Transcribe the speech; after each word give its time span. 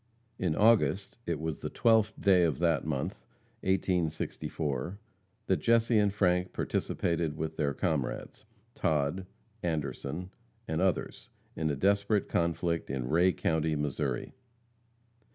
]In 0.45 0.55
August 0.55 1.19
it 1.27 1.39
was 1.39 1.59
the 1.59 1.69
12th 1.69 2.19
day 2.19 2.43
of 2.43 2.57
that 2.57 2.83
month, 2.87 3.23
1864, 3.61 4.97
that 5.45 5.57
Jesse 5.59 5.99
and 5.99 6.11
Frank 6.11 6.53
participated 6.53 7.37
with 7.37 7.55
their 7.55 7.75
comrades, 7.75 8.43
Todd, 8.73 9.27
Anderson 9.61 10.31
and 10.67 10.81
others, 10.81 11.29
in 11.55 11.69
a 11.69 11.75
desperate 11.75 12.27
conflict 12.27 12.89
in 12.89 13.09
Ray 13.09 13.31
county, 13.31 13.75
Missouri. 13.75 14.33